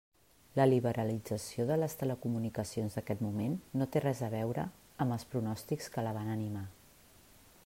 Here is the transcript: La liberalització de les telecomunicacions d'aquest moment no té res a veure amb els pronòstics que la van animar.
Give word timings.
La 0.59 0.63
liberalització 0.69 1.65
de 1.71 1.77
les 1.81 1.95
telecomunicacions 1.99 2.97
d'aquest 3.01 3.23
moment 3.27 3.55
no 3.81 3.89
té 3.97 4.05
res 4.09 4.25
a 4.29 4.33
veure 4.35 4.67
amb 5.07 5.19
els 5.19 5.31
pronòstics 5.35 5.95
que 5.97 6.09
la 6.09 6.19
van 6.21 6.37
animar. 6.39 6.69